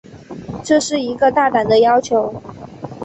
[0.63, 2.41] 这是一个大胆的要求。